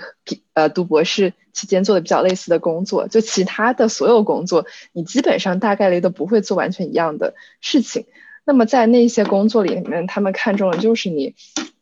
[0.55, 8.07] 呃读博士期间做的比较类似的工作，就其他的所有工作，你基本上大概率都不会做完全一样的事情。
[8.47, 11.35] 那么在那些工作里面，他们看中的就是你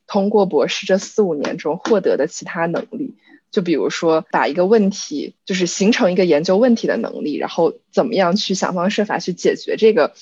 [0.09, 3.15] 通过博士这四五年中获得的其他能力，
[3.53, 10.13] 就比如说把一个问题，就是形成一个研究问题的能力，然后怎么样去想方设法去解决这个。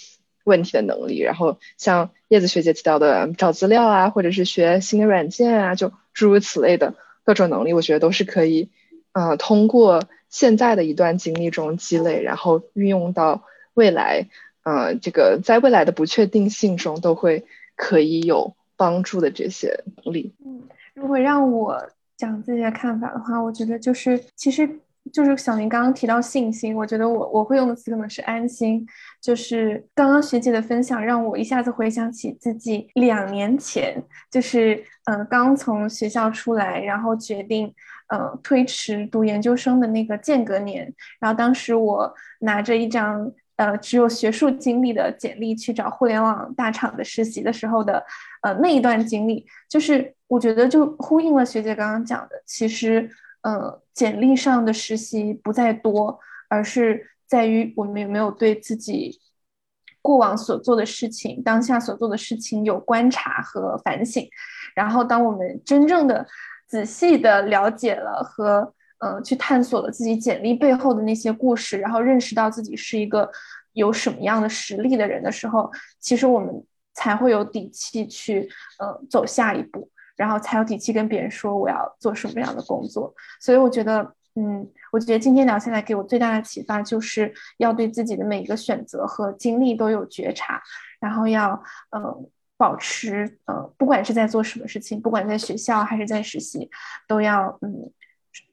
[0.44, 8.70] 问题的能力，然后像叶子学姐提到的找资料啊，或者是学新的软件啊，就诸如此类的各种能力，我觉得都是可以，
[9.12, 14.28] 呃，通过现在的一段经历中积累，然后运用到未来，
[14.62, 17.44] 呃，这个在未来的不确定性中都会
[17.76, 20.34] 可以有帮助的这些能力。
[20.44, 20.62] 嗯，
[20.94, 24.80] 如果让我讲自己的看法的话，我觉得就是其实。
[25.12, 28.86] 就是小林刚刚提到信心，我觉得我我会用的词可能是安心。
[29.20, 37.72] 就是刚刚学姐的分享，让我一下子回想起自己两年前，就是嗯刚从学校出来，然后决定
[38.12, 40.92] 嗯推迟读研究生的那个间隔年。
[41.18, 48.02] 然后当时我拿着一张呃只有学术经历的简历去找互联网大厂的实习的时候的
[48.42, 53.10] 呃那一段经历，就是我觉得就呼应了学姐刚刚讲的，其实。
[53.42, 56.18] 呃，简历上的实习不在多，
[56.48, 59.18] 而是在于我们有没有对自己
[60.02, 64.28] 过往所做的事情、当下所做的事情有观察和反省。
[64.74, 66.26] 然后，当我们真正的
[66.66, 73.30] 仔细的了解了和呃去探索了自己简历背后的那些故事，然后认识到自己是一个
[73.72, 76.64] 有什么样的实力的人的时候，其实我们
[76.94, 79.90] 才会有底气去呃走下一步。
[80.20, 90.60] 然后才有底气跟别人说我要做什么样的工作，所以我觉得，嗯，我觉得今天聊下来给我最大的启发就是要对自己的每一个选择和经历都有觉察，
[91.00, 91.62] 然后要，
[91.96, 96.68] 嗯，保持呃，不管是在做什么事情，不管在学校还是在实习，
[97.08, 97.90] 都要嗯，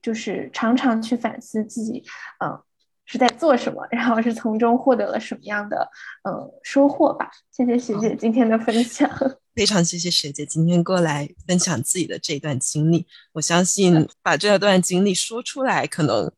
[0.01, 2.01] 就是常常去反思自己，
[2.39, 2.63] 呃，
[3.07, 5.89] 是在做什么，然后是从中获得了什么样的
[6.23, 7.31] 呃收获吧。
[7.51, 9.09] 谢谢学姐今天的分享，
[9.55, 13.07] 非常谢谢学姐今天过来分享自己的这段经历。
[13.33, 16.31] 我相信把这段经历说出来，可能。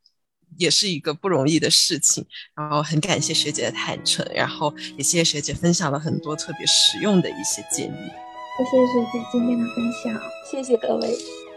[0.57, 8.11] 也是一个不容易的事情，然后很感谢学姐的坦诚，然后也谢谢学姐分享了很多特别实用的一些建议。
[8.57, 11.48] 谢谢学姐今天的分享，谢谢各位。